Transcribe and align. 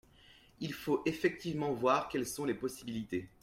Il 0.61 0.73
faut 0.73 1.03
effectivement 1.05 1.73
voir 1.73 2.09
quelles 2.09 2.25
sont 2.25 2.45
les 2.45 2.55
possibilités. 2.55 3.29